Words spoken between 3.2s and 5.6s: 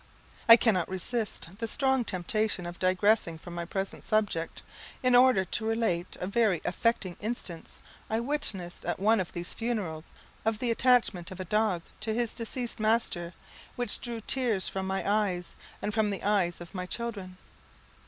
from my present subject, in order